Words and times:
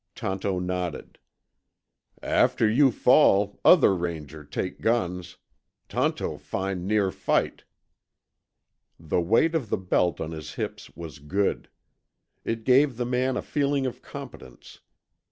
Tonto 0.15 0.57
nodded. 0.59 1.19
"After 2.23 2.67
you 2.67 2.89
fall, 2.89 3.59
other 3.63 3.93
Ranger 3.93 4.43
take 4.43 4.81
guns. 4.81 5.37
Tonto 5.89 6.39
find 6.39 6.87
near 6.87 7.11
fight." 7.11 7.65
The 8.99 9.21
weight 9.21 9.53
of 9.53 9.69
the 9.69 9.77
belt 9.77 10.19
on 10.19 10.31
his 10.31 10.55
hips 10.55 10.89
was 10.95 11.19
good. 11.19 11.69
It 12.43 12.63
gave 12.63 12.97
the 12.97 13.05
man 13.05 13.37
a 13.37 13.43
feeling 13.43 13.85
of 13.85 14.01
competence. 14.01 14.79